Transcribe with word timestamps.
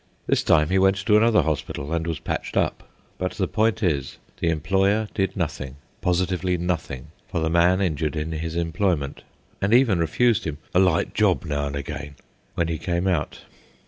This 0.25 0.41
time 0.41 0.69
he 0.69 0.79
went 0.79 0.95
to 1.05 1.15
another 1.15 1.43
hospital 1.43 1.93
and 1.93 2.07
was 2.07 2.17
patched 2.19 2.57
up. 2.57 2.89
But 3.19 3.33
the 3.33 3.47
point 3.47 3.83
is, 3.83 4.17
the 4.39 4.49
employer 4.49 5.07
did 5.13 5.37
nothing, 5.37 5.75
positively 6.01 6.57
nothing, 6.57 7.09
for 7.27 7.39
the 7.39 7.51
man 7.51 7.81
injured 7.81 8.15
in 8.15 8.31
his 8.31 8.55
employment, 8.55 9.21
and 9.61 9.75
even 9.75 9.99
refused 9.99 10.45
him 10.45 10.57
"a 10.73 10.79
light 10.79 11.13
job 11.13 11.45
now 11.45 11.67
and 11.67 11.75
again," 11.75 12.15
when 12.55 12.67
he 12.67 12.79
came 12.79 13.05
out. 13.05 13.41